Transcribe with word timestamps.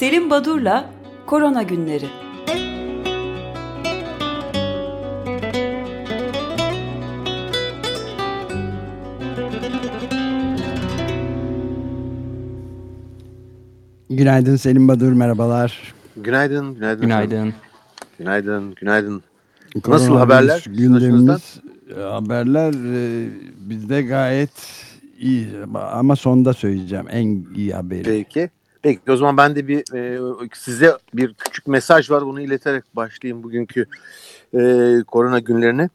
Selim 0.00 0.30
Badur'la 0.30 0.90
Korona 1.26 1.62
Günleri. 1.62 2.06
Günaydın 14.10 14.56
Selim 14.56 14.88
Badur, 14.88 15.12
merhabalar. 15.12 15.94
Günaydın, 16.16 16.74
günaydın. 16.74 17.02
Günaydın. 17.02 17.54
Günaydın, 18.18 18.74
günaydın. 18.74 19.22
Nasıl 19.88 20.16
haberler? 20.16 20.64
Gündemimiz, 20.68 21.60
e, 21.96 22.00
haberler 22.00 22.72
e, 22.72 23.28
bizde 23.70 24.02
gayet 24.02 24.84
iyi 25.18 25.48
ama 25.74 26.16
sonda 26.16 26.52
söyleyeceğim 26.52 27.06
en 27.10 27.44
iyi 27.54 27.74
haberi. 27.74 28.02
Peki. 28.02 28.50
Peki 28.82 29.12
o 29.12 29.16
zaman 29.16 29.36
ben 29.36 29.56
de 29.56 29.68
bir 29.68 29.94
e, 29.94 30.20
size 30.54 30.98
bir 31.14 31.34
küçük 31.34 31.66
mesaj 31.66 32.10
var 32.10 32.26
bunu 32.26 32.40
ileterek 32.40 32.84
başlayayım 32.96 33.42
bugünkü 33.42 33.86
e, 34.54 34.60
korona 35.06 35.38
günlerine. 35.38 35.88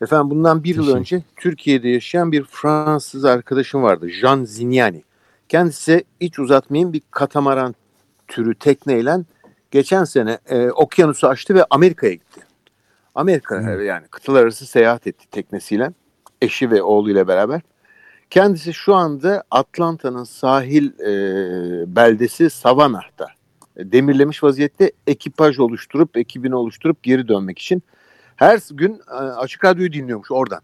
Efendim 0.00 0.30
bundan 0.30 0.64
bir 0.64 0.74
yıl 0.74 0.96
önce 0.96 1.22
Türkiye'de 1.36 1.88
yaşayan 1.88 2.32
bir 2.32 2.44
Fransız 2.44 3.24
arkadaşım 3.24 3.82
vardı. 3.82 4.08
Jean 4.10 4.44
Zignani. 4.44 5.02
Kendisi 5.48 6.04
hiç 6.20 6.38
uzatmayayım 6.38 6.92
bir 6.92 7.02
katamaran 7.10 7.74
türü 8.28 8.54
tekneyle 8.54 9.16
geçen 9.70 10.04
sene 10.04 10.38
e, 10.48 10.70
okyanusu 10.70 11.28
açtı 11.28 11.54
ve 11.54 11.64
Amerika'ya 11.70 12.12
gitti. 12.12 12.40
Amerika 13.14 13.60
yani 13.72 14.06
kıtalar 14.08 14.42
arası 14.42 14.66
seyahat 14.66 15.06
etti 15.06 15.30
teknesiyle. 15.30 15.92
Eşi 16.42 16.70
ve 16.70 16.82
oğluyla 16.82 17.28
beraber. 17.28 17.60
Kendisi 18.30 18.74
şu 18.74 18.94
anda 18.94 19.42
Atlanta'nın 19.50 20.24
sahil 20.24 21.00
e, 21.00 21.96
beldesi 21.96 22.50
Savannah'ta 22.50 23.26
e, 23.76 23.92
demirlemiş 23.92 24.42
vaziyette 24.42 24.92
ekipaj 25.06 25.58
oluşturup, 25.58 26.16
ekibini 26.16 26.54
oluşturup 26.54 27.02
geri 27.02 27.28
dönmek 27.28 27.58
için 27.58 27.82
her 28.36 28.60
gün 28.70 29.00
e, 29.10 29.14
açık 29.14 29.64
radyoyu 29.64 29.92
dinliyormuş 29.92 30.30
oradan. 30.30 30.60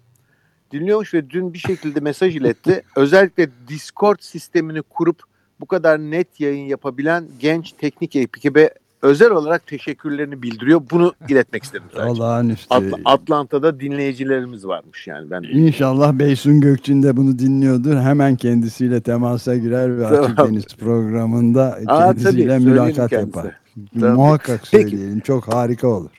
Dinliyormuş 0.72 1.14
ve 1.14 1.30
dün 1.30 1.52
bir 1.52 1.58
şekilde 1.58 2.00
mesaj 2.00 2.36
iletti. 2.36 2.82
Özellikle 2.96 3.48
Discord 3.68 4.18
sistemini 4.20 4.82
kurup 4.82 5.22
bu 5.60 5.66
kadar 5.66 5.98
net 5.98 6.40
yayın 6.40 6.66
yapabilen 6.66 7.28
genç 7.38 7.72
teknik 7.72 8.16
ekibe 8.16 8.70
özel 9.04 9.30
olarak 9.30 9.66
teşekkürlerini 9.66 10.42
bildiriyor. 10.42 10.82
Bunu 10.90 11.12
iletmek 11.28 11.62
istedim 11.62 11.86
sadece. 11.94 12.10
Olağanüstü. 12.10 12.74
Atl 12.74 12.94
Atlanta'da 13.04 13.80
dinleyicilerimiz 13.80 14.66
varmış 14.66 15.06
yani. 15.06 15.30
ben. 15.30 15.42
İnşallah 15.42 16.12
Beysun 16.12 16.60
Gökçin 16.60 17.02
de 17.02 17.16
bunu 17.16 17.38
dinliyordur. 17.38 17.96
Hemen 17.96 18.36
kendisiyle 18.36 19.00
temasa 19.00 19.56
girer 19.56 19.98
ve 19.98 20.06
Açık 20.06 20.38
Deniz 20.38 20.66
programında 20.66 21.78
Aa, 21.86 21.98
kendisiyle 21.98 22.58
tabii, 22.58 22.64
mülakat 22.64 23.12
yapar. 23.12 23.56
Tabii. 24.00 24.10
Muhakkak 24.12 24.66
söyleyelim. 24.66 25.14
Peki. 25.14 25.26
Çok 25.26 25.54
harika 25.54 25.88
olur. 25.88 26.10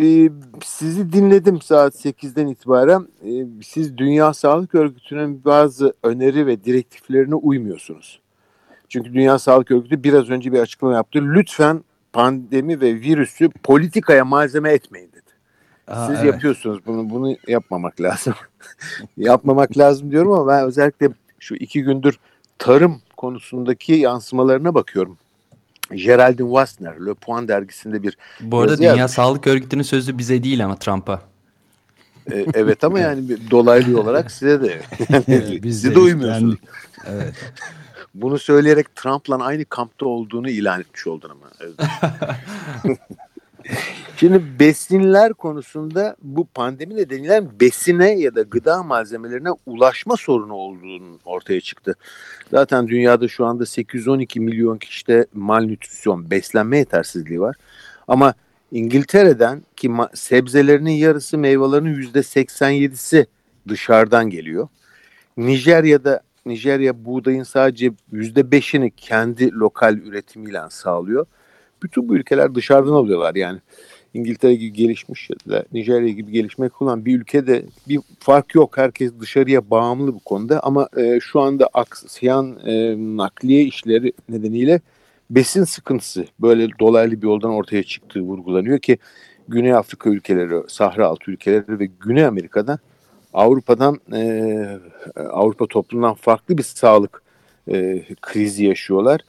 Ee, 0.00 0.30
sizi 0.64 1.12
dinledim 1.12 1.60
saat 1.60 1.94
8'den 1.94 2.46
itibaren. 2.46 3.08
Ee, 3.26 3.46
siz 3.62 3.98
Dünya 3.98 4.34
Sağlık 4.34 4.74
Örgütü'nün 4.74 5.44
bazı 5.44 5.94
öneri 6.02 6.46
ve 6.46 6.64
direktiflerine 6.64 7.34
uymuyorsunuz. 7.34 8.20
Çünkü 8.88 9.14
Dünya 9.14 9.38
Sağlık 9.38 9.70
Örgütü 9.70 10.02
biraz 10.04 10.30
önce 10.30 10.52
bir 10.52 10.58
açıklama 10.58 10.94
yaptı. 10.94 11.20
Lütfen 11.22 11.84
pandemi 12.14 12.80
ve 12.80 12.94
virüsü 12.94 13.48
politikaya 13.48 14.24
malzeme 14.24 14.72
etmeyin 14.72 15.08
dedi. 15.12 15.20
Aa, 15.88 16.06
Siz 16.06 16.16
evet. 16.16 16.32
yapıyorsunuz 16.32 16.86
bunu. 16.86 17.10
Bunu 17.10 17.36
yapmamak 17.48 18.00
lazım. 18.00 18.34
yapmamak 19.16 19.78
lazım 19.78 20.10
diyorum 20.10 20.32
ama 20.32 20.48
ben 20.48 20.64
özellikle 20.64 21.08
şu 21.38 21.54
iki 21.54 21.82
gündür 21.82 22.18
tarım 22.58 23.00
konusundaki 23.16 23.92
yansımalarına 23.92 24.74
bakıyorum. 24.74 25.18
Geraldine 25.94 26.48
Wassner, 26.48 27.06
Le 27.06 27.14
Point 27.14 27.48
dergisinde 27.48 28.02
bir 28.02 28.18
Bu 28.40 28.60
arada 28.60 28.78
Dünya 28.78 28.94
yazmış. 28.94 29.14
Sağlık 29.14 29.46
Örgütü'nün 29.46 29.82
sözü 29.82 30.18
bize 30.18 30.42
değil 30.42 30.64
ama 30.64 30.76
Trump'a. 30.76 31.22
Ee, 32.32 32.46
evet 32.54 32.84
ama 32.84 33.00
yani 33.00 33.50
dolaylı 33.50 34.00
olarak 34.00 34.30
size 34.30 34.62
de. 34.62 34.80
Yani 35.28 35.62
Biz 35.62 35.80
size 35.80 35.94
de 35.94 35.98
uymuyorsunuz. 35.98 36.56
Evet. 37.06 37.34
Bunu 38.14 38.38
söyleyerek 38.38 38.96
Trump'la 38.96 39.36
aynı 39.36 39.64
kampta 39.64 40.06
olduğunu 40.06 40.50
ilan 40.50 40.80
etmiş 40.80 41.06
oldun 41.06 41.30
ama. 41.30 41.50
Şimdi 44.16 44.42
besinler 44.60 45.32
konusunda 45.32 46.16
bu 46.22 46.44
pandemi 46.44 46.96
nedeniyle 46.96 47.60
besine 47.60 48.18
ya 48.18 48.34
da 48.34 48.42
gıda 48.42 48.82
malzemelerine 48.82 49.48
ulaşma 49.66 50.16
sorunu 50.16 50.54
olduğunu 50.54 51.18
ortaya 51.24 51.60
çıktı. 51.60 51.94
Zaten 52.50 52.88
dünyada 52.88 53.28
şu 53.28 53.46
anda 53.46 53.66
812 53.66 54.40
milyon 54.40 54.78
kişide 54.78 55.26
malnütrisyon, 55.34 56.30
beslenme 56.30 56.78
yetersizliği 56.78 57.40
var. 57.40 57.56
Ama 58.08 58.34
İngiltere'den 58.72 59.62
ki 59.76 59.90
sebzelerinin 60.14 60.90
yarısı 60.90 61.38
meyvelerinin 61.38 62.02
%87'si 62.02 63.26
dışarıdan 63.68 64.30
geliyor. 64.30 64.68
Nijerya'da 65.36 66.20
Nijerya 66.46 67.04
buğdayın 67.04 67.42
sadece 67.42 67.92
yüzde 68.12 68.50
beşini 68.50 68.90
kendi 68.90 69.52
lokal 69.52 69.96
üretimiyle 69.96 70.60
sağlıyor. 70.70 71.26
Bütün 71.82 72.08
bu 72.08 72.16
ülkeler 72.16 72.54
dışarıdan 72.54 72.92
alıyorlar 72.92 73.34
yani. 73.34 73.60
İngiltere 74.14 74.54
gibi 74.54 74.72
gelişmiş 74.72 75.30
ya 75.30 75.52
da 75.52 75.64
Nijerya 75.72 76.08
gibi 76.08 76.32
gelişmek 76.32 76.82
olan 76.82 77.04
bir 77.04 77.18
ülkede 77.18 77.64
bir 77.88 78.00
fark 78.18 78.54
yok. 78.54 78.78
Herkes 78.78 79.12
dışarıya 79.20 79.70
bağımlı 79.70 80.14
bu 80.14 80.20
konuda 80.20 80.60
ama 80.60 80.88
e, 80.96 81.20
şu 81.20 81.40
anda 81.40 81.68
aksayan 81.74 82.58
e, 82.66 82.94
nakliye 83.16 83.62
işleri 83.62 84.12
nedeniyle 84.28 84.80
besin 85.30 85.64
sıkıntısı 85.64 86.26
böyle 86.40 86.68
dolaylı 86.80 87.22
bir 87.22 87.26
yoldan 87.26 87.50
ortaya 87.50 87.82
çıktığı 87.82 88.20
vurgulanıyor 88.20 88.78
ki 88.78 88.98
Güney 89.48 89.74
Afrika 89.74 90.10
ülkeleri, 90.10 90.62
Sahra 90.68 91.06
altı 91.06 91.30
ülkeleri 91.30 91.78
ve 91.78 91.86
Güney 92.00 92.24
Amerika'da 92.24 92.78
Avrupa'dan 93.34 94.00
e, 94.12 94.78
Avrupa 95.16 95.66
toplumundan 95.66 96.14
farklı 96.14 96.58
bir 96.58 96.62
sağlık 96.62 97.22
e, 97.68 98.04
krizi 98.22 98.64
yaşıyorlar. 98.64 99.20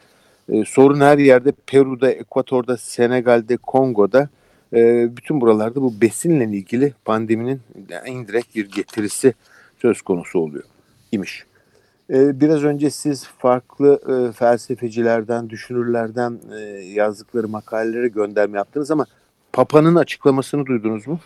E, 0.50 0.66
sorun 0.66 1.02
her 1.02 1.18
yerde 1.18 1.54
Peru'da, 1.68 2.12
Ekvator'da, 2.12 2.78
Senegal'de, 2.78 3.58
Kongo'da 3.58 4.30
e, 4.74 5.10
bütün 5.18 5.42
buralarda 5.42 5.82
bu 5.82 6.02
besinle 6.02 6.44
ilgili 6.44 6.94
pandeminin 7.06 7.62
indirekt 8.08 8.56
bir 8.56 8.72
getirisi 8.72 9.34
söz 9.82 10.02
konusu 10.02 10.40
oluyor 10.40 10.64
imiş. 11.12 11.46
E, 12.10 12.40
biraz 12.40 12.64
önce 12.64 12.90
siz 12.90 13.28
farklı 13.28 14.00
e, 14.10 14.32
felsefecilerden, 14.32 15.50
düşünürlerden 15.50 16.40
e, 16.58 16.60
yazdıkları 16.84 17.48
makalelere 17.48 18.08
gönderme 18.08 18.58
yaptınız 18.58 18.92
ama 18.92 19.06
Papa'nın 19.54 19.96
açıklamasını 19.96 20.66
duydunuz 20.66 21.08
mu? 21.08 21.20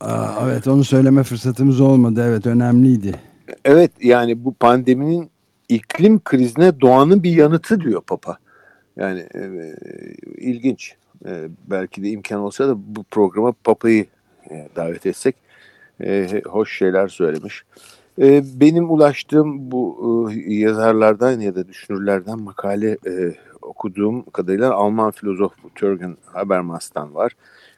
Aa, 0.00 0.50
evet 0.50 0.68
onu 0.68 0.84
söyleme 0.84 1.22
fırsatımız 1.22 1.80
olmadı. 1.80 2.24
Evet 2.28 2.46
önemliydi. 2.46 3.14
Evet 3.64 3.92
yani 4.00 4.44
bu 4.44 4.54
pandeminin 4.54 5.30
iklim 5.68 6.20
krizine 6.24 6.80
doğanın 6.80 7.22
bir 7.22 7.36
yanıtı 7.36 7.80
diyor 7.80 8.00
Papa. 8.00 8.38
Yani 8.96 9.20
e, 9.34 9.74
ilginç. 10.36 10.94
E, 11.26 11.48
belki 11.70 12.02
de 12.02 12.08
imkan 12.08 12.40
olsa 12.40 12.68
da 12.68 12.74
bu 12.76 13.04
programa 13.04 13.52
Papa'yı 13.64 14.06
e, 14.50 14.68
davet 14.76 15.06
etsek 15.06 15.36
e, 16.04 16.42
hoş 16.46 16.78
şeyler 16.78 17.08
söylemiş. 17.08 17.64
E, 18.18 18.42
benim 18.60 18.90
ulaştığım 18.90 19.70
bu 19.70 20.30
e, 20.32 20.54
yazarlardan 20.54 21.40
ya 21.40 21.54
da 21.54 21.68
düşünürlerden 21.68 22.38
makale 22.38 22.90
e, 22.90 23.34
okuduğum 23.62 24.30
kadarıyla 24.30 24.74
Alman 24.74 25.10
filozof 25.10 25.52
Jürgen 25.80 26.16
Habermas'tan 26.26 27.14
var 27.14 27.32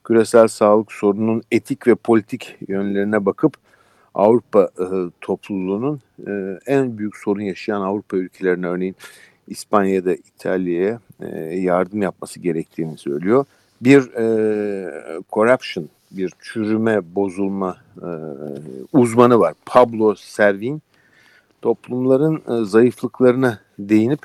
küresel 0.08 0.48
sağlık 0.48 0.92
sorununun 0.92 1.42
etik 1.50 1.86
ve 1.86 1.94
politik 1.94 2.56
yönlerine 2.68 3.26
bakıp 3.26 3.54
Avrupa 4.14 4.68
e, 4.80 4.86
topluluğunun 5.20 6.00
e, 6.26 6.58
en 6.66 6.98
büyük 6.98 7.16
sorun 7.16 7.40
yaşayan 7.40 7.80
Avrupa 7.80 8.16
ülkelerine 8.16 8.66
örneğin 8.66 8.96
İspanya'da 9.48 10.14
İtalya'ya 10.14 11.00
e, 11.20 11.26
yardım 11.60 12.02
yapması 12.02 12.40
gerektiğini 12.40 12.98
söylüyor. 12.98 13.44
Bir 13.80 14.00
e, 14.14 15.24
corruption, 15.32 15.88
bir 16.10 16.32
çürüme, 16.40 17.14
bozulma 17.14 17.76
e, 17.96 18.08
uzmanı 18.92 19.40
var. 19.40 19.54
Pablo 19.66 20.14
Servin 20.14 20.82
toplumların 21.62 22.36
e, 22.36 22.64
zayıflıklarına 22.64 23.58
değinip 23.78 24.20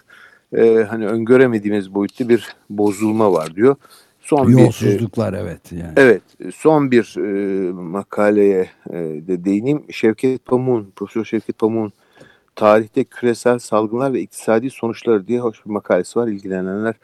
e, 0.57 0.85
hani 0.89 1.07
öngöremediğimiz 1.07 1.93
boyutta 1.93 2.29
bir 2.29 2.55
bozulma 2.69 3.33
var 3.33 3.55
diyor. 3.55 3.75
Son 4.23 4.49
Yolsuzluklar 4.49 5.33
bir, 5.33 5.37
evet. 5.37 5.71
Yani. 5.71 5.93
Evet 5.97 6.21
son 6.55 6.91
bir 6.91 7.15
e, 7.17 7.71
makaleye 7.71 8.69
e, 8.89 8.93
de 9.27 9.45
değineyim. 9.45 9.83
Şevket 9.91 10.45
Pamuk'un, 10.45 10.91
Profesör 10.95 11.25
Şevket 11.25 11.59
Pamuk'un 11.59 11.93
tarihte 12.55 13.03
küresel 13.03 13.59
salgınlar 13.59 14.13
ve 14.13 14.21
iktisadi 14.21 14.69
sonuçları 14.69 15.27
diye 15.27 15.39
hoş 15.39 15.65
bir 15.65 15.71
makalesi 15.71 16.19
var. 16.19 16.27
İlgilenenler 16.27 16.95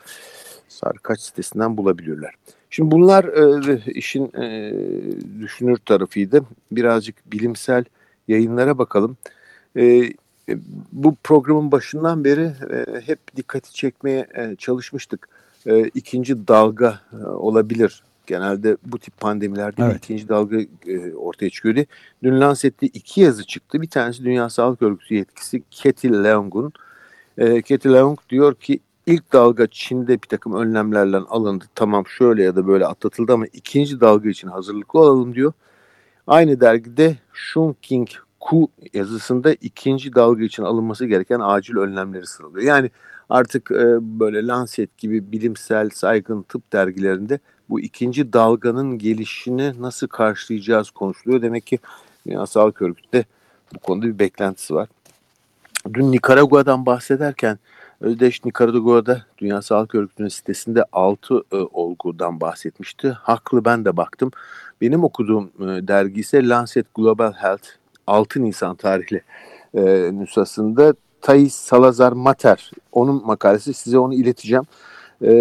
Sarkaç 0.67 1.21
sitesinden 1.21 1.77
bulabilirler. 1.77 2.33
Şimdi 2.69 2.91
bunlar 2.91 3.23
e, 3.23 3.91
işin 3.91 4.41
e, 4.41 4.73
düşünür 5.41 5.77
tarafıydı. 5.77 6.45
Birazcık 6.71 7.31
bilimsel 7.31 7.85
yayınlara 8.27 8.77
bakalım. 8.77 9.17
E, 9.77 10.13
bu 10.91 11.15
programın 11.23 11.71
başından 11.71 12.23
beri 12.23 12.51
e, 12.71 13.01
hep 13.05 13.19
dikkati 13.35 13.73
çekmeye 13.73 14.27
e, 14.35 14.55
çalışmıştık 14.55 15.29
e, 15.65 15.83
ikinci 15.93 16.47
dalga 16.47 16.99
e, 17.13 17.25
olabilir. 17.25 18.03
Genelde 18.27 18.77
bu 18.85 18.99
tip 18.99 19.19
pandemilerde 19.19 19.83
evet. 19.83 19.97
ikinci 19.97 20.29
dalga 20.29 20.57
e, 20.87 21.13
ortaya 21.13 21.49
çıkıyordu. 21.49 21.79
Dün 22.23 22.41
Lancet'te 22.41 22.87
iki 22.87 23.21
yazı 23.21 23.45
çıktı. 23.45 23.81
Bir 23.81 23.89
tanesi 23.89 24.23
Dünya 24.23 24.49
Sağlık 24.49 24.81
Örgütü 24.81 25.15
yetkisi 25.15 25.63
Katie 25.83 26.11
Leong'un. 26.11 26.73
E, 27.37 27.61
Katie 27.61 27.93
Leong 27.93 28.19
diyor 28.29 28.55
ki 28.55 28.79
ilk 29.05 29.33
dalga 29.33 29.67
Çin'de 29.67 30.21
bir 30.21 30.27
takım 30.27 30.53
önlemlerle 30.53 31.17
alındı. 31.17 31.65
Tamam 31.75 32.07
şöyle 32.07 32.43
ya 32.43 32.55
da 32.55 32.67
böyle 32.67 32.85
atlatıldı 32.85 33.33
ama 33.33 33.45
ikinci 33.45 34.01
dalga 34.01 34.29
için 34.29 34.47
hazırlıklı 34.47 34.99
olalım 34.99 35.35
diyor. 35.35 35.53
Aynı 36.27 36.61
dergide 36.61 37.17
Shunking 37.33 38.09
Ku 38.39 38.69
yazısında 38.93 39.53
ikinci 39.53 40.15
dalga 40.15 40.43
için 40.43 40.63
alınması 40.63 41.05
gereken 41.05 41.39
acil 41.39 41.75
önlemleri 41.75 42.27
sıralıyor. 42.27 42.65
Yani 42.65 42.91
artık 43.29 43.71
e, 43.71 43.97
böyle 44.19 44.47
Lancet 44.47 44.97
gibi 44.97 45.31
bilimsel 45.31 45.89
saygın 45.89 46.41
tıp 46.41 46.73
dergilerinde 46.73 47.39
bu 47.69 47.79
ikinci 47.79 48.33
dalganın 48.33 48.97
gelişini 48.97 49.81
nasıl 49.81 50.07
karşılayacağız 50.07 50.91
konuşuluyor. 50.91 51.41
Demek 51.41 51.67
ki 51.67 51.79
Dünya 52.27 52.45
Sağlık 52.45 52.81
Örgütü'nde 52.81 53.25
bu 53.75 53.79
konuda 53.79 54.05
bir 54.05 54.19
beklentisi 54.19 54.75
var. 54.75 54.89
Dün 55.93 56.11
Nikaragua'dan 56.11 56.85
bahsederken 56.85 57.59
Özdeş 58.01 58.45
Nikaragua'da 58.45 59.25
Dünya 59.37 59.61
Sağlık 59.61 59.95
Örgütü'nün 59.95 60.27
sitesinde 60.27 60.83
6 60.91 61.43
e, 61.51 61.55
olgudan 61.55 62.41
bahsetmişti. 62.41 63.09
Haklı 63.09 63.65
ben 63.65 63.85
de 63.85 63.97
baktım. 63.97 64.31
Benim 64.81 65.03
okuduğum 65.03 65.51
e, 65.59 65.87
dergi 65.87 66.19
ise 66.21 66.47
Lancet 66.47 66.95
Global 66.95 67.33
Health 67.33 67.67
6 68.07 68.43
Nisan 68.43 68.75
tarihli 68.75 69.21
e, 69.73 69.81
nüshasında 70.13 70.93
Thais 71.21 71.55
Salazar 71.55 72.11
Mater 72.11 72.71
onun 72.91 73.25
makalesi 73.25 73.73
size 73.73 73.99
onu 73.99 74.13
ileteceğim. 74.13 74.63
E, 75.21 75.31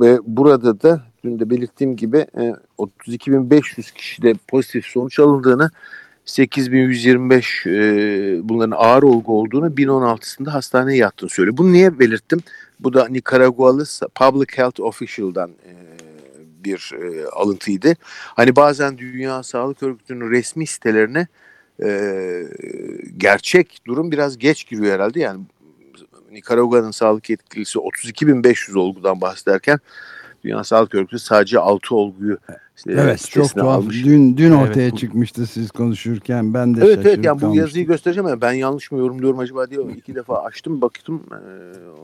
ve 0.00 0.18
burada 0.26 0.80
da 0.80 1.02
dün 1.24 1.38
de 1.38 1.50
belirttiğim 1.50 1.96
gibi 1.96 2.26
e, 2.38 2.54
32.500 2.78 3.94
kişide 3.94 4.34
pozitif 4.48 4.86
sonuç 4.86 5.18
alındığını 5.18 5.70
8125 6.24 7.66
e, 7.66 7.70
bunların 8.42 8.76
ağır 8.76 9.02
olgu 9.02 9.40
olduğunu 9.40 9.66
1016'sında 9.66 10.50
hastaneye 10.50 10.98
yattığını 10.98 11.30
söylüyor. 11.30 11.56
Bunu 11.56 11.72
niye 11.72 11.98
belirttim? 11.98 12.40
Bu 12.80 12.94
da 12.94 13.08
Nikaragualı 13.08 13.84
Public 14.14 14.56
Health 14.56 14.80
Official'dan 14.80 15.50
e, 15.50 15.72
bir 16.64 16.92
e, 17.02 17.26
alıntıydı. 17.26 17.94
Hani 18.10 18.56
bazen 18.56 18.98
Dünya 18.98 19.42
Sağlık 19.42 19.82
Örgütü'nün 19.82 20.30
resmi 20.30 20.66
sitelerine 20.66 21.26
e, 21.82 22.42
gerçek 23.16 23.78
durum 23.86 24.12
biraz 24.12 24.38
geç 24.38 24.66
giriyor 24.66 24.94
herhalde. 24.94 25.20
Yani 25.20 25.40
Nikaragua'nın 26.32 26.90
sağlık 26.90 27.30
yetkilisi 27.30 27.78
32.500 27.78 28.78
olgudan 28.78 29.20
bahsederken 29.20 29.78
Dünya 30.44 30.64
Sağlık 30.64 30.94
Örgütü 30.94 31.18
sadece 31.18 31.58
6 31.58 31.94
olguyu 31.94 32.38
işte 32.76 32.92
evet 32.92 33.28
çok 33.30 33.54
tuhaf. 33.54 33.76
Almış. 33.76 34.04
Dün 34.04 34.36
dün 34.36 34.50
ortaya 34.50 34.82
evet. 34.82 34.98
çıkmıştı 34.98 35.46
siz 35.46 35.70
konuşurken 35.70 36.54
ben 36.54 36.76
de 36.76 36.84
Evet 36.84 36.98
evet 37.06 37.24
yani 37.24 37.40
bu 37.40 37.56
yazıyı 37.56 37.86
göstereceğim 37.86 38.26
ama 38.26 38.40
ben 38.40 38.52
yanlış 38.52 38.92
mı 38.92 38.98
yorumluyorum 38.98 39.38
acaba 39.38 39.70
diye 39.70 39.80
iki 39.96 40.14
defa 40.14 40.42
açtım 40.42 40.80
baktım 40.80 41.22
ee, 41.32 41.36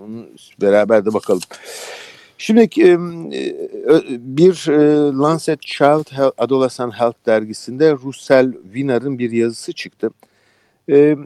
onu 0.04 0.26
beraber 0.60 1.04
de 1.04 1.14
bakalım. 1.14 1.42
Şimdi 2.42 2.60
e, 2.60 2.98
bir 4.20 4.68
e, 4.68 5.12
Lancet 5.18 5.62
Child 5.62 6.12
Health, 6.12 6.34
Adolescent 6.38 6.94
Health 6.94 7.26
dergisinde 7.26 7.92
Russell 7.92 8.52
Winner'ın 8.62 9.18
bir 9.18 9.30
yazısı 9.30 9.72
çıktı. 9.72 10.10
E, 10.88 11.16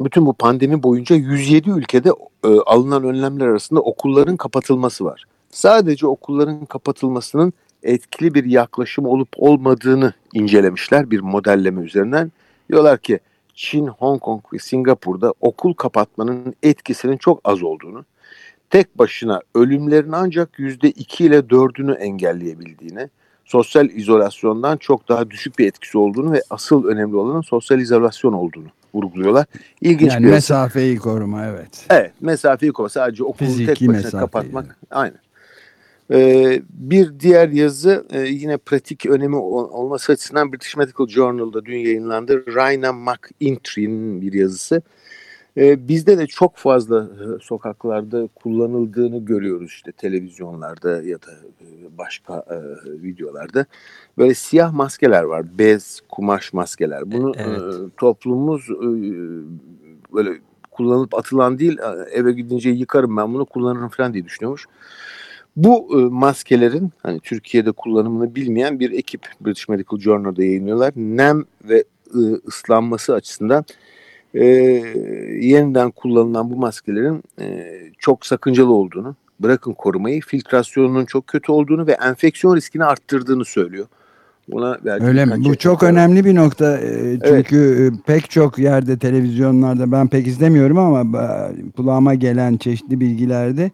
bütün 0.00 0.26
bu 0.26 0.32
pandemi 0.32 0.82
boyunca 0.82 1.16
107 1.16 1.70
ülkede 1.70 2.10
alınan 2.66 3.04
önlemler 3.04 3.46
arasında 3.46 3.80
okulların 3.80 4.36
kapatılması 4.36 5.04
var. 5.04 5.24
Sadece 5.50 6.06
okulların 6.06 6.64
kapatılmasının 6.64 7.52
etkili 7.82 8.34
bir 8.34 8.44
yaklaşım 8.44 9.06
olup 9.06 9.28
olmadığını 9.36 10.12
incelemişler 10.34 11.10
bir 11.10 11.20
modelleme 11.20 11.82
üzerinden. 11.82 12.32
Diyorlar 12.68 12.98
ki 12.98 13.18
Çin, 13.54 13.86
Hong 13.86 14.20
Kong 14.20 14.42
ve 14.52 14.58
Singapur'da 14.58 15.34
okul 15.40 15.74
kapatmanın 15.74 16.54
etkisinin 16.62 17.16
çok 17.16 17.40
az 17.44 17.62
olduğunu, 17.62 18.04
tek 18.70 18.98
başına 18.98 19.40
ölümlerin 19.54 20.12
ancak 20.12 20.58
%2 20.58 21.24
ile 21.24 21.38
4'ünü 21.38 21.94
engelleyebildiğini, 21.94 23.08
sosyal 23.44 23.90
izolasyondan 23.90 24.76
çok 24.76 25.08
daha 25.08 25.30
düşük 25.30 25.58
bir 25.58 25.66
etkisi 25.66 25.98
olduğunu 25.98 26.32
ve 26.32 26.42
asıl 26.50 26.84
önemli 26.84 27.16
olanın 27.16 27.40
sosyal 27.40 27.80
izolasyon 27.80 28.32
olduğunu 28.32 28.68
vurguluyorlar. 28.94 29.46
İlginç 29.80 30.12
yani 30.12 30.26
bir 30.26 30.30
mesafeyi 30.30 30.96
koruma 30.96 31.46
evet. 31.46 31.86
Evet 31.90 32.12
mesafeyi 32.20 32.72
koruma 32.72 32.88
sadece 32.88 33.24
okulu 33.24 33.48
Fiziki 33.48 33.66
tek 33.66 33.88
başına 33.88 34.20
kapatmak. 34.20 34.76
Aynen. 34.90 35.18
Ee, 36.12 36.62
bir 36.70 37.20
diğer 37.20 37.48
yazı 37.48 38.06
e, 38.10 38.20
yine 38.20 38.56
pratik 38.56 39.06
önemi 39.06 39.36
olması 39.36 40.12
açısından 40.12 40.52
British 40.52 40.76
Medical 40.76 41.06
Journal'da 41.06 41.64
dün 41.64 41.76
yayınlandı. 41.76 42.54
Raina 42.54 42.92
McIntry'nin 42.92 44.22
bir 44.22 44.32
yazısı. 44.32 44.82
Ee, 45.56 45.88
bizde 45.88 46.18
de 46.18 46.26
çok 46.26 46.56
fazla 46.56 47.02
e, 47.04 47.42
sokaklarda 47.42 48.28
kullanıldığını 48.34 49.24
görüyoruz 49.24 49.70
işte 49.70 49.92
televizyonlarda 49.92 51.02
ya 51.02 51.22
da 51.22 51.30
e, 51.60 51.98
başka 51.98 52.44
e, 52.50 52.56
videolarda. 53.02 53.66
Böyle 54.18 54.34
siyah 54.34 54.72
maskeler 54.72 55.22
var, 55.22 55.58
bez, 55.58 56.00
kumaş 56.08 56.52
maskeler. 56.52 57.12
Bunu 57.12 57.32
evet. 57.36 57.58
e, 57.58 57.90
toplumumuz 57.96 58.70
e, 58.70 58.88
böyle 60.14 60.30
kullanılıp 60.70 61.14
atılan 61.14 61.58
değil, 61.58 61.78
eve 62.12 62.32
gidince 62.32 62.70
yıkarım 62.70 63.16
ben 63.16 63.34
bunu 63.34 63.44
kullanırım 63.44 63.88
falan 63.88 64.14
diye 64.14 64.24
düşünüyormuş. 64.24 64.66
Bu 65.56 66.00
e, 66.00 66.04
maskelerin 66.04 66.90
hani 67.02 67.20
Türkiye'de 67.20 67.72
kullanımını 67.72 68.34
bilmeyen 68.34 68.80
bir 68.80 68.90
ekip 68.90 69.26
British 69.40 69.68
Medical 69.68 70.00
Journal'da 70.00 70.44
yayınlıyorlar. 70.44 70.92
Nem 70.96 71.44
ve 71.64 71.84
e, 72.14 72.18
ıslanması 72.48 73.14
açısından 73.14 73.64
e, 74.34 74.44
yeniden 75.40 75.90
kullanılan 75.90 76.50
bu 76.50 76.56
maskelerin 76.56 77.22
e, 77.40 77.66
çok 77.98 78.26
sakıncalı 78.26 78.72
olduğunu, 78.72 79.16
bırakın 79.40 79.72
korumayı, 79.72 80.20
filtrasyonunun 80.20 81.04
çok 81.04 81.26
kötü 81.26 81.52
olduğunu 81.52 81.86
ve 81.86 81.92
enfeksiyon 81.92 82.56
riskini 82.56 82.84
arttırdığını 82.84 83.44
söylüyor. 83.44 83.86
Buna 84.48 84.78
Öyle 85.00 85.24
mi? 85.24 85.44
Bu 85.44 85.56
çok 85.56 85.82
var. 85.82 85.88
önemli 85.88 86.24
bir 86.24 86.34
nokta. 86.34 86.78
E, 86.78 87.18
çünkü 87.24 87.76
evet. 87.78 87.92
pek 88.06 88.30
çok 88.30 88.58
yerde 88.58 88.98
televizyonlarda 88.98 89.92
ben 89.92 90.08
pek 90.08 90.26
izlemiyorum 90.26 90.78
ama 90.78 91.22
kulağıma 91.76 92.14
gelen 92.14 92.56
çeşitli 92.56 93.00
bilgilerde 93.00 93.70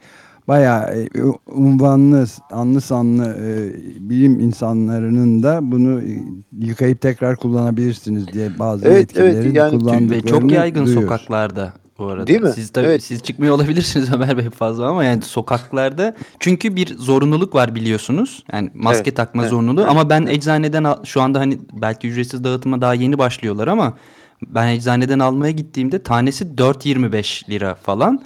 bayağı 0.48 0.94
e, 0.94 1.08
unvanlı, 1.46 2.26
anlı 2.50 2.80
sanlı 2.80 3.36
e, 3.40 3.72
bilim 4.10 4.40
insanlarının 4.40 5.42
da 5.42 5.58
bunu 5.62 6.02
e, 6.02 6.22
yıkayıp 6.58 7.00
tekrar 7.00 7.36
kullanabilirsiniz 7.36 8.28
diye 8.32 8.58
bazı 8.58 8.88
evet, 8.88 9.02
etkilerin 9.02 9.36
evet, 9.36 9.56
yani, 9.56 9.78
kullandıklarını 9.78 10.10
Ve 10.10 10.22
çok 10.22 10.52
yaygın 10.52 10.86
duyuyoruz. 10.86 11.08
sokaklarda 11.08 11.72
bu 11.98 12.06
arada. 12.06 12.26
Değil 12.26 12.40
mi? 12.40 12.50
Siz 12.54 12.70
tabii 12.70 12.86
evet. 12.86 13.02
siz 13.02 13.22
çıkmıyor 13.22 13.54
olabilirsiniz 13.54 14.12
Ömer 14.14 14.38
Bey 14.38 14.50
fazla 14.50 14.86
ama 14.86 15.04
yani 15.04 15.22
sokaklarda 15.22 16.16
çünkü 16.40 16.76
bir 16.76 16.96
zorunluluk 16.98 17.54
var 17.54 17.74
biliyorsunuz. 17.74 18.44
Yani 18.52 18.70
maske 18.74 19.02
evet, 19.02 19.16
takma 19.16 19.42
evet, 19.42 19.50
zorunluluğu 19.50 19.80
evet, 19.80 19.90
ama 19.90 20.10
ben 20.10 20.26
eczaneden 20.26 20.86
şu 21.04 21.22
anda 21.22 21.40
hani 21.40 21.58
belki 21.72 22.08
ücretsiz 22.08 22.44
dağıtıma 22.44 22.80
daha 22.80 22.94
yeni 22.94 23.18
başlıyorlar 23.18 23.68
ama 23.68 23.94
ben 24.46 24.68
eczaneden 24.68 25.18
almaya 25.18 25.52
gittiğimde 25.52 26.02
tanesi 26.02 26.44
4.25 26.44 27.50
lira 27.50 27.74
falan. 27.74 28.22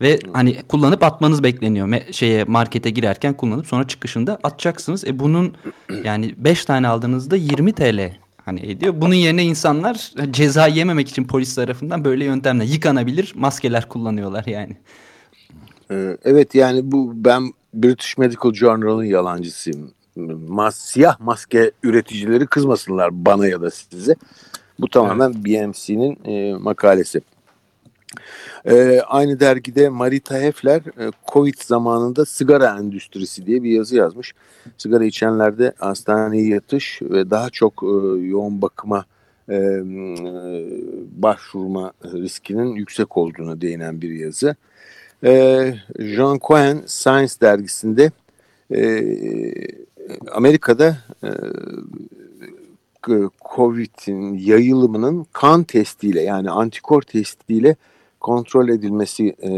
Ve 0.00 0.18
hani 0.32 0.62
kullanıp 0.62 1.02
atmanız 1.02 1.42
bekleniyor. 1.42 1.86
Me 1.86 2.06
şeye 2.12 2.44
markete 2.44 2.90
girerken 2.90 3.34
kullanıp 3.34 3.66
sonra 3.66 3.86
çıkışında 3.88 4.38
atacaksınız. 4.42 5.04
E 5.04 5.18
bunun 5.18 5.54
yani 6.04 6.34
5 6.36 6.64
tane 6.64 6.88
aldığınızda 6.88 7.36
20 7.36 7.72
TL 7.72 8.12
hani 8.44 8.66
ediyor. 8.66 8.94
Bunun 8.96 9.14
yerine 9.14 9.44
insanlar 9.44 10.12
ceza 10.30 10.66
yememek 10.66 11.08
için 11.08 11.24
polis 11.24 11.54
tarafından 11.54 12.04
böyle 12.04 12.24
yöntemle 12.24 12.64
yıkanabilir 12.64 13.32
maskeler 13.36 13.88
kullanıyorlar 13.88 14.44
yani. 14.46 14.76
Ee, 15.90 16.16
evet 16.24 16.54
yani 16.54 16.92
bu 16.92 17.12
ben 17.14 17.52
British 17.74 18.18
Medical 18.18 18.52
Journal'ın 18.52 19.04
yalancısıyım. 19.04 19.90
Mas 20.48 20.76
siyah 20.76 21.20
maske 21.20 21.70
üreticileri 21.82 22.46
kızmasınlar 22.46 23.24
bana 23.24 23.46
ya 23.46 23.60
da 23.60 23.70
size. 23.70 24.16
Bu 24.80 24.88
tamamen 24.88 25.32
evet. 25.32 25.44
BMC'nin 25.44 26.18
e, 26.24 26.54
makalesi. 26.54 27.20
E, 28.66 29.00
aynı 29.00 29.40
dergide 29.40 29.88
Marita 29.88 30.38
Hefler 30.38 30.80
e, 30.80 31.10
Covid 31.32 31.54
zamanında 31.58 32.24
sigara 32.24 32.78
endüstrisi 32.78 33.46
diye 33.46 33.62
bir 33.62 33.70
yazı 33.70 33.96
yazmış. 33.96 34.34
Sigara 34.78 35.04
içenlerde 35.04 35.72
hastaneye 35.78 36.46
yatış 36.46 37.02
ve 37.02 37.30
daha 37.30 37.50
çok 37.50 37.82
e, 37.82 37.86
yoğun 38.26 38.62
bakıma 38.62 39.04
e, 39.48 39.58
başvurma 41.22 41.92
riskinin 42.04 42.74
yüksek 42.74 43.16
olduğunu 43.16 43.60
değinen 43.60 44.00
bir 44.00 44.10
yazı. 44.10 44.56
E, 45.24 45.74
Jean 45.98 46.38
Cohen 46.42 46.82
Science 46.86 47.34
dergisinde 47.42 48.10
e, 48.74 49.04
Amerika'da 50.32 50.98
e, 51.24 51.30
COVID'in 53.56 54.34
yayılımının 54.34 55.26
kan 55.32 55.64
testiyle 55.64 56.22
yani 56.22 56.50
antikor 56.50 57.02
testiyle 57.02 57.76
kontrol 58.20 58.68
edilmesi 58.68 59.36
e, 59.38 59.50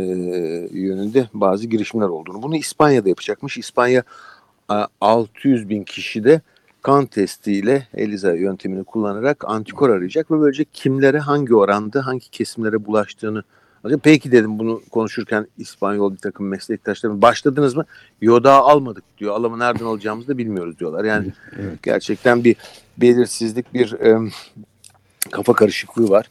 yönünde 0.78 1.28
bazı 1.34 1.66
girişimler 1.66 2.08
olduğunu. 2.08 2.42
Bunu 2.42 2.56
İspanya'da 2.56 3.08
yapacakmış. 3.08 3.58
İspanya 3.58 4.02
600 5.00 5.68
bin 5.68 5.84
kişi 5.84 6.24
de 6.24 6.40
kan 6.82 7.06
testiyle 7.06 7.88
ELISA 7.94 8.32
yöntemini 8.32 8.84
kullanarak 8.84 9.44
antikor 9.48 9.90
arayacak 9.90 10.30
ve 10.30 10.40
böylece 10.40 10.64
kimlere 10.72 11.18
hangi 11.18 11.54
oranda 11.54 12.06
hangi 12.06 12.30
kesimlere 12.30 12.84
bulaştığını 12.86 13.42
Peki 14.02 14.32
dedim 14.32 14.58
bunu 14.58 14.82
konuşurken 14.90 15.46
İspanyol 15.58 16.12
bir 16.12 16.18
takım 16.18 16.48
meslektaşlarım 16.48 17.22
başladınız 17.22 17.76
mı? 17.76 17.84
Yo 18.20 18.44
daha 18.44 18.62
almadık 18.62 19.04
diyor. 19.18 19.34
Alımı 19.34 19.58
nereden 19.58 19.84
alacağımızı 19.84 20.28
da 20.28 20.38
bilmiyoruz 20.38 20.78
diyorlar. 20.78 21.04
Yani 21.04 21.32
evet. 21.60 21.82
gerçekten 21.82 22.44
bir 22.44 22.56
belirsizlik 22.98 23.74
bir 23.74 23.92
e, 23.92 24.30
kafa 25.30 25.52
karışıklığı 25.52 26.10
var. 26.10 26.30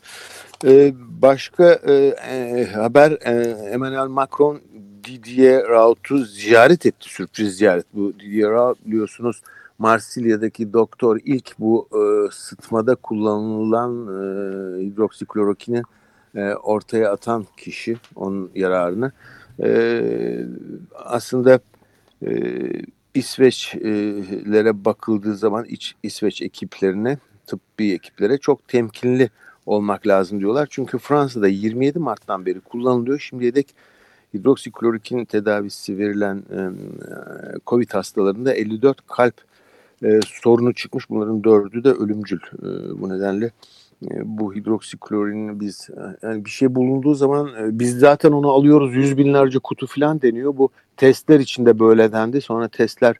E, 0.66 0.94
başka 1.22 1.74
e, 1.74 1.94
e, 1.94 2.66
haber 2.66 3.12
e, 3.12 3.32
Emmanuel 3.72 4.08
Macron 4.08 4.62
Didier 5.04 5.68
Raoult'u 5.68 6.18
ziyaret 6.18 6.86
etti. 6.86 7.10
Sürpriz 7.10 7.58
ziyaret. 7.58 7.86
Bu 7.94 8.14
Didier 8.20 8.50
Raoult 8.50 8.86
biliyorsunuz 8.86 9.42
Marsilya'daki 9.80 10.74
doktor 10.74 11.20
ilk 11.26 11.60
bu 11.60 11.88
e, 11.94 12.32
sıtmada 12.32 12.96
kullanılan 12.96 13.92
e, 14.08 14.86
hidroksiklorokinin 14.86 15.84
e, 16.36 16.54
ortaya 16.54 17.12
atan 17.12 17.46
kişi 17.58 17.98
onun 18.16 18.52
yararını. 18.56 19.12
E, 19.64 20.46
aslında 20.96 21.60
e, 22.26 22.30
İsveçlere 23.14 24.86
bakıldığı 24.86 25.36
zaman 25.36 25.66
iç 25.66 25.96
İsveç 26.04 26.42
ekiplerine, 26.42 27.18
tıbbi 27.48 27.94
ekiplere 27.94 28.38
çok 28.38 28.68
temkinli 28.68 29.30
olmak 29.66 30.08
lazım 30.08 30.40
diyorlar. 30.40 30.68
Çünkü 30.72 30.98
Fransa'da 30.98 31.48
27 31.48 32.00
Mart'tan 32.00 32.46
beri 32.46 32.60
kullanılıyor. 32.60 33.20
Şimdiye 33.20 33.56
dek 33.56 33.68
hidroksiklorokin 34.34 35.26
tedavisi 35.26 35.98
verilen 35.98 36.38
e, 36.38 36.60
COVID 37.68 37.94
hastalarında 37.94 38.54
54 38.54 39.08
kalp 39.08 39.36
e, 40.04 40.20
sorunu 40.26 40.74
çıkmış. 40.74 41.10
Bunların 41.10 41.44
dördü 41.44 41.84
de 41.84 41.90
ölümcül. 41.90 42.40
E, 42.40 43.02
bu 43.02 43.10
nedenle 43.10 43.52
e, 44.06 44.10
bu 44.24 44.56
hidroksiklorini 44.56 45.60
biz 45.60 45.90
e, 45.90 46.28
yani 46.28 46.46
bir 46.46 46.50
şey 46.50 46.76
bulunduğu 46.76 47.16
zaman 47.16 47.48
e, 47.48 47.80
biz 47.80 48.00
zaten 48.00 48.32
onu 48.32 48.52
alıyoruz 48.52 48.96
yüz 48.96 49.18
binlerce 49.18 49.60
kutu 49.60 49.88
falan 49.88 50.22
deniyor. 50.22 50.58
Bu 50.58 50.70
testler 50.98 51.40
içinde 51.40 51.80
böyle 51.80 52.12
dendi. 52.12 52.42
Sonra 52.42 52.68
testler 52.68 53.16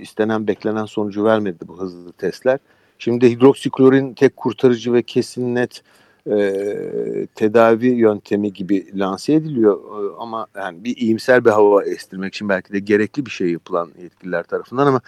istenen 0.00 0.46
beklenen 0.46 0.84
sonucu 0.84 1.24
vermedi 1.24 1.58
bu 1.68 1.80
hızlı 1.80 2.12
testler. 2.12 2.58
Şimdi 3.04 3.30
hidroksiklorin 3.30 4.14
tek 4.14 4.36
kurtarıcı 4.36 4.92
ve 4.92 5.02
kesin 5.02 5.54
net 5.54 5.82
e, 6.30 7.26
tedavi 7.34 7.86
yöntemi 7.86 8.52
gibi 8.52 8.86
lanse 8.94 9.32
ediliyor 9.32 9.76
e, 9.76 10.16
ama 10.18 10.46
yani 10.56 10.84
bir 10.84 10.96
iyimser 10.96 11.44
bir 11.44 11.50
hava 11.50 11.84
estirmek 11.84 12.34
için 12.34 12.48
belki 12.48 12.72
de 12.72 12.78
gerekli 12.78 13.26
bir 13.26 13.30
şey 13.30 13.50
yapılan 13.50 13.90
yetkililer 14.02 14.42
tarafından 14.42 14.86
ama 14.86 15.00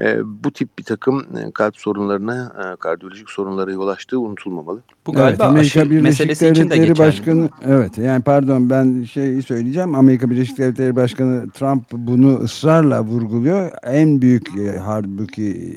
e, 0.00 0.18
bu 0.44 0.50
tip 0.50 0.78
bir 0.78 0.84
takım 0.84 1.18
e, 1.20 1.50
kalp 1.50 1.76
sorunlarına, 1.76 2.52
e, 2.58 2.76
kardiyolojik 2.76 3.30
sorunlara 3.30 3.72
yol 3.72 3.88
açtığı 3.88 4.20
unutulmamalı. 4.20 4.82
Bu 5.06 5.12
galiba 5.12 5.28
evet, 5.28 5.40
Amerika 5.40 5.90
Birleşik 5.90 6.40
Devletleri 6.40 6.98
Başkanı 6.98 7.48
evet 7.66 7.98
yani 7.98 8.22
pardon 8.22 8.70
ben 8.70 9.02
şey 9.02 9.42
söyleyeceğim 9.42 9.94
Amerika 9.94 10.30
Birleşik 10.30 10.58
Devletleri 10.58 10.96
Başkanı 10.96 11.50
Trump 11.50 11.92
bunu 11.92 12.38
ısrarla 12.38 13.04
vurguluyor. 13.04 13.70
En 13.82 14.22
büyük 14.22 14.58
e, 14.58 14.78
halbuki 14.78 15.76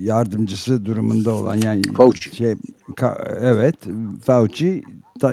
yardımcısı 0.00 0.84
durumunda 0.84 1.34
olan 1.34 1.56
yani 1.56 1.82
Fauci. 1.96 2.36
şey 2.36 2.54
evet 3.40 3.76
Fauci 4.24 4.82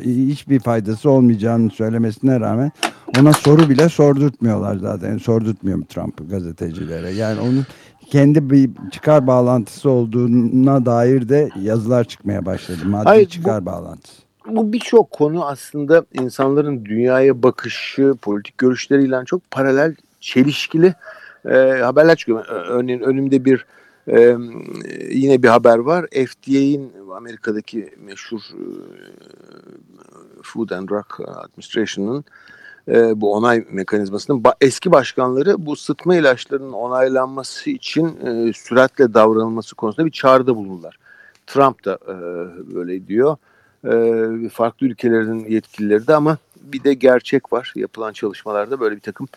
hiçbir 0.02 0.60
faydası 0.60 1.10
olmayacağını 1.10 1.70
söylemesine 1.70 2.40
rağmen 2.40 2.72
ona 3.20 3.34
soru 3.34 3.70
bile 3.70 3.90
sordurtmuyorlar 3.90 4.76
zaten. 4.76 5.18
Sordurtmuyor 5.18 5.86
Trump 5.86 6.30
gazetecilere. 6.30 7.10
Yani 7.10 7.40
onun 7.40 7.66
kendi 8.06 8.50
bir 8.50 8.70
çıkar 8.92 9.28
bağlantısı 9.28 9.90
olduğuna 9.90 10.86
dair 10.86 11.30
de 11.30 11.50
yazılar 11.62 12.04
çıkmaya 12.04 12.46
başladı. 12.46 12.80
Maddi 12.86 13.06
Hayır, 13.06 13.30
çıkar 13.30 13.62
bu, 13.62 13.66
bağlantısı. 13.66 14.22
Bu 14.48 14.74
birçok 14.74 15.12
konu 15.12 15.46
aslında 15.46 16.06
insanların 16.14 16.86
dünyaya 16.86 17.44
bakışı, 17.44 18.14
politik 18.22 18.58
görüşleriyle 18.58 19.26
çok 19.26 19.52
paralel, 19.52 19.96
çelişkili 20.20 20.94
e, 21.46 21.58
haberler 21.84 22.16
çıkıyor. 22.16 22.46
Örneğin 22.48 23.00
önümde 23.00 23.46
bir 23.46 23.66
ee, 24.08 24.38
yine 25.12 25.44
bir 25.44 25.48
haber 25.48 25.78
var. 25.78 26.08
FDA'in 26.08 26.94
Amerika'daki 27.16 27.90
meşhur 27.98 28.40
e, 28.40 28.64
Food 30.44 30.70
and 30.70 30.90
Drug 30.90 31.06
Administration'ın 31.28 32.26
e, 32.88 33.22
bu 33.22 33.34
onay 33.34 33.66
mekanizmasının 33.72 34.44
ba 34.44 34.54
eski 34.62 34.92
başkanları 34.92 35.66
bu 35.66 35.76
sıtma 35.76 36.16
ilaçlarının 36.16 36.74
onaylanması 36.74 37.70
için 37.70 38.20
e, 38.26 38.54
süratle 38.54 39.14
davranılması 39.14 39.76
konusunda 39.76 40.06
bir 40.06 40.12
çağrıda 40.12 40.56
bulundular. 40.56 40.98
Trump 41.48 41.86
da 41.86 42.00
e, 42.08 42.16
böyle 42.76 43.08
diyor. 43.08 43.38
E, 43.86 44.50
farklı 44.50 44.88
ülkelerin 44.88 45.46
yetkilileri 45.50 46.08
de 46.08 46.16
ama 46.16 46.38
bir 46.62 46.84
de 46.84 46.94
gerçek 46.94 47.54
var. 47.54 47.74
Yapılan 47.76 48.14
çalışmalarda 48.14 48.80
böyle 48.80 48.96
bir 48.96 49.02
takım 49.02 49.28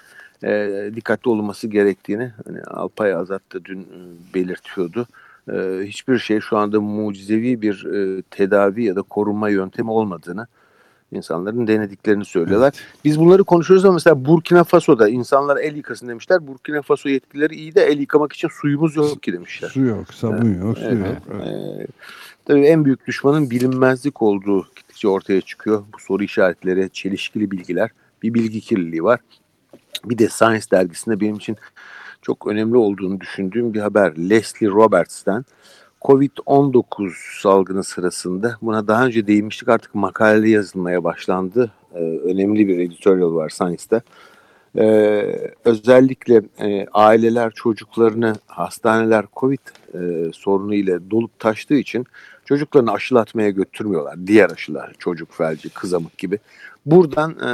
dikkatli 0.94 1.30
olunması 1.30 1.68
gerektiğini 1.68 2.32
hani 2.44 2.62
Alpay 2.62 3.14
Azat 3.14 3.42
da 3.54 3.64
dün 3.64 3.80
e, 3.80 4.34
belirtiyordu. 4.34 5.06
E, 5.52 5.80
hiçbir 5.84 6.18
şey 6.18 6.40
şu 6.40 6.56
anda 6.56 6.80
mucizevi 6.80 7.62
bir 7.62 7.84
e, 7.84 8.22
tedavi 8.22 8.84
ya 8.84 8.96
da 8.96 9.02
korunma 9.02 9.48
yöntemi 9.48 9.90
olmadığını 9.90 10.46
insanların 11.12 11.66
denediklerini 11.66 12.24
söylüyorlar. 12.24 12.72
Evet. 12.74 13.04
Biz 13.04 13.20
bunları 13.20 13.44
konuşuyoruz 13.44 13.84
ama 13.84 13.94
mesela 13.94 14.24
Burkina 14.24 14.64
Faso'da 14.64 15.08
insanlar 15.08 15.56
el 15.56 15.76
yıkasın 15.76 16.08
demişler. 16.08 16.46
Burkina 16.46 16.82
Faso 16.82 17.08
yetkilileri 17.08 17.54
iyi 17.54 17.74
de 17.74 17.82
el 17.82 17.98
yıkamak 17.98 18.32
için 18.32 18.48
suyumuz 18.48 18.96
yok 18.96 19.22
ki 19.22 19.32
demişler. 19.32 19.68
Su 19.68 19.80
yok, 19.80 20.14
sabun 20.14 20.54
yok, 20.54 20.78
su 20.78 20.84
evet. 20.84 21.06
yok. 21.06 21.22
Evet. 21.34 21.46
Ee, 21.46 21.86
tabii 22.44 22.66
en 22.66 22.84
büyük 22.84 23.06
düşmanın 23.06 23.50
bilinmezlik 23.50 24.22
olduğu 24.22 24.66
gittikçe 24.76 25.08
ortaya 25.08 25.40
çıkıyor. 25.40 25.84
Bu 25.94 26.00
soru 26.00 26.24
işaretleri, 26.24 26.90
çelişkili 26.92 27.50
bilgiler, 27.50 27.90
bir 28.22 28.34
bilgi 28.34 28.60
kirliliği 28.60 29.04
var. 29.04 29.20
Bir 30.04 30.18
de 30.18 30.28
Science 30.28 30.66
dergisinde 30.72 31.20
benim 31.20 31.36
için 31.36 31.56
çok 32.22 32.46
önemli 32.46 32.76
olduğunu 32.76 33.20
düşündüğüm 33.20 33.74
bir 33.74 33.80
haber. 33.80 34.12
Leslie 34.16 34.68
Roberts'ten 34.68 35.44
Covid-19 36.00 37.40
salgını 37.42 37.84
sırasında 37.84 38.56
buna 38.62 38.88
daha 38.88 39.06
önce 39.06 39.26
değinmiştik 39.26 39.68
artık 39.68 39.94
makale 39.94 40.48
yazılmaya 40.48 41.04
başlandı. 41.04 41.70
Ee, 41.94 41.98
önemli 41.98 42.68
bir 42.68 42.78
editorial 42.78 43.34
var 43.34 43.48
Science'da. 43.48 44.02
Ee, 44.78 45.52
özellikle 45.64 46.42
e, 46.60 46.86
aileler 46.92 47.50
çocuklarını 47.50 48.34
hastaneler 48.46 49.24
Covid 49.36 49.58
e, 49.94 50.32
sorunu 50.32 50.74
ile 50.74 51.10
dolup 51.10 51.38
taştığı 51.38 51.74
için 51.74 52.06
çocuklarını 52.44 52.92
aşılatmaya 52.92 53.50
götürmüyorlar. 53.50 54.26
Diğer 54.26 54.50
aşılar 54.50 54.94
çocuk 54.98 55.32
felci, 55.32 55.68
kızamık 55.68 56.18
gibi. 56.18 56.38
Buradan 56.86 57.38
e, 57.40 57.44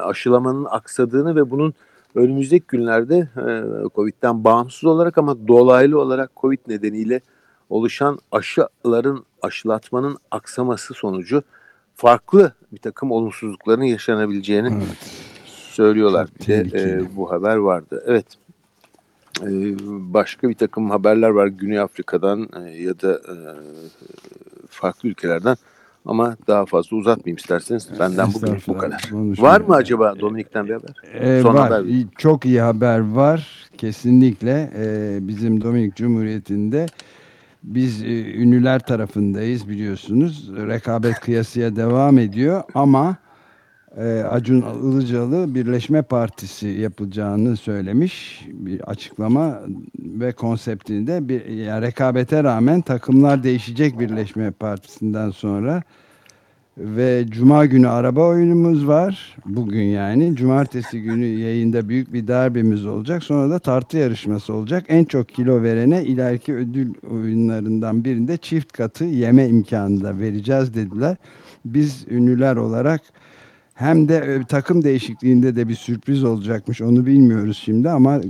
aşılamanın 0.00 0.66
aksadığını 0.70 1.36
ve 1.36 1.50
bunun 1.50 1.74
önümüzdeki 2.14 2.66
günlerde 2.68 3.16
e, 3.36 3.44
Covid'den 3.94 4.44
bağımsız 4.44 4.84
olarak 4.84 5.18
ama 5.18 5.48
dolaylı 5.48 6.00
olarak 6.00 6.30
Covid 6.36 6.58
nedeniyle 6.68 7.20
oluşan 7.70 8.18
aşıların 8.32 9.24
aşılatmanın 9.42 10.16
aksaması 10.30 10.94
sonucu 10.94 11.42
farklı 11.94 12.52
bir 12.72 12.78
takım 12.78 13.10
olumsuzlukların 13.10 13.82
yaşanabileceğini 13.82 14.68
evet. 14.68 14.86
söylüyorlar. 15.46 16.28
Bir 16.40 16.46
de 16.46 16.78
e, 16.82 17.16
bu 17.16 17.30
haber 17.30 17.56
vardı. 17.56 18.04
Evet. 18.06 18.26
E, 19.42 19.48
başka 20.14 20.48
bir 20.48 20.54
takım 20.54 20.90
haberler 20.90 21.28
var 21.28 21.46
Güney 21.46 21.78
Afrika'dan 21.78 22.48
e, 22.56 22.70
ya 22.70 23.00
da 23.00 23.12
e, 23.12 23.34
farklı 24.68 25.08
ülkelerden. 25.08 25.56
Ama 26.06 26.36
daha 26.46 26.66
fazla 26.66 26.96
uzatmayayım 26.96 27.36
isterseniz. 27.36 27.88
Benden 28.00 28.28
bugün 28.34 28.56
bu 28.68 28.78
kadar. 28.78 29.10
Var 29.38 29.60
mı 29.60 29.74
acaba 29.74 30.20
Dominik'ten 30.20 30.68
bir 30.68 30.74
haber? 30.74 30.90
Ee, 31.14 31.40
Son 31.42 31.54
var. 31.54 31.72
Haber. 31.72 31.84
Çok 32.18 32.44
iyi 32.46 32.60
haber 32.60 32.98
var. 32.98 33.68
Kesinlikle. 33.78 34.70
Ee, 34.76 35.18
bizim 35.20 35.60
Dominik 35.60 35.96
Cumhuriyeti'nde 35.96 36.86
biz 37.62 38.02
e, 38.02 38.34
ünlüler 38.34 38.78
tarafındayız 38.78 39.68
biliyorsunuz. 39.68 40.50
Rekabet 40.56 41.20
kıyasıya 41.20 41.76
devam 41.76 42.18
ediyor 42.18 42.62
ama 42.74 43.16
e, 43.96 44.22
Acun 44.30 44.64
Ilıcalı 44.82 45.54
Birleşme 45.54 46.02
Partisi 46.02 46.68
yapılacağını 46.68 47.56
söylemiş 47.56 48.46
bir 48.52 48.80
açıklama 48.80 49.60
ve 49.98 50.32
konseptinde 50.32 51.28
bir 51.28 51.44
yani 51.44 51.82
rekabete 51.82 52.44
rağmen 52.44 52.80
takımlar 52.80 53.42
değişecek 53.42 54.00
Birleşme 54.00 54.50
Partisi'nden 54.50 55.30
sonra 55.30 55.82
ve 56.78 57.24
Cuma 57.28 57.66
günü 57.66 57.88
araba 57.88 58.28
oyunumuz 58.28 58.88
var. 58.88 59.36
Bugün 59.46 59.82
yani. 59.82 60.36
Cumartesi 60.36 61.02
günü 61.02 61.26
yayında 61.26 61.88
büyük 61.88 62.12
bir 62.12 62.28
derbimiz 62.28 62.86
olacak. 62.86 63.22
Sonra 63.22 63.50
da 63.50 63.58
tartı 63.58 63.96
yarışması 63.96 64.54
olacak. 64.54 64.84
En 64.88 65.04
çok 65.04 65.28
kilo 65.28 65.62
verene 65.62 66.04
ileriki 66.04 66.54
ödül 66.54 66.94
oyunlarından 67.10 68.04
birinde 68.04 68.36
çift 68.36 68.72
katı 68.72 69.04
yeme 69.04 69.48
imkanı 69.48 70.04
da 70.04 70.18
vereceğiz 70.18 70.74
dediler. 70.74 71.16
biz 71.64 72.06
ünlüler 72.10 72.56
olarak 72.56 73.00
hem 73.76 74.08
de 74.08 74.16
e, 74.16 74.44
takım 74.44 74.84
değişikliğinde 74.84 75.56
de 75.56 75.68
bir 75.68 75.74
sürpriz 75.74 76.24
olacakmış 76.24 76.82
onu 76.82 77.06
bilmiyoruz 77.06 77.62
şimdi 77.64 77.90
ama 77.90 78.20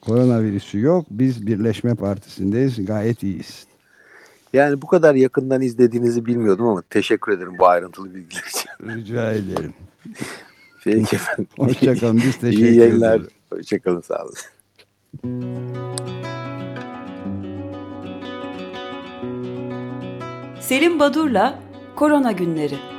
koronavirüsü 0.00 0.80
yok. 0.80 1.06
Biz 1.10 1.46
Birleşme 1.46 1.94
Partisi'ndeyiz 1.94 2.86
gayet 2.86 3.22
iyiyiz. 3.22 3.66
Yani 4.52 4.82
bu 4.82 4.86
kadar 4.86 5.14
yakından 5.14 5.62
izlediğinizi 5.62 6.26
bilmiyordum 6.26 6.68
ama 6.68 6.82
teşekkür 6.90 7.32
ederim 7.32 7.52
bu 7.58 7.66
ayrıntılı 7.66 8.14
bilgiler 8.14 8.42
için. 8.48 8.70
Rica 8.96 9.32
ederim. 9.32 9.74
Peki 10.84 11.16
efendim. 11.16 11.46
Hoşçakalın 11.58 12.16
biz 12.16 12.36
teşekkür 12.38 12.62
ederiz. 12.62 12.76
İyi 12.76 12.78
yayınlar. 12.78 13.22
Hoşçakalın 13.52 14.00
sağ 14.00 14.24
olun. 14.24 14.34
Selim 20.60 20.98
Badur'la 20.98 21.58
Korona 21.96 22.32
Günleri 22.32 22.93